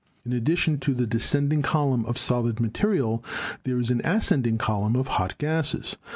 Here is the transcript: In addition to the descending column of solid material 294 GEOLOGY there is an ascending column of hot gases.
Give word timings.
In 0.25 0.33
addition 0.33 0.79
to 0.79 0.95
the 0.95 1.05
descending 1.05 1.61
column 1.61 2.07
of 2.07 2.17
solid 2.17 2.59
material 2.59 3.19
294 3.63 3.63
GEOLOGY 3.63 3.63
there 3.65 3.79
is 3.79 3.91
an 3.91 4.01
ascending 4.03 4.57
column 4.57 4.95
of 4.95 5.07
hot 5.09 5.37
gases. 5.37 5.95